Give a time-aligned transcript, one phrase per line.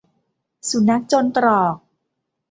[0.69, 1.77] สุนัขจนตรอก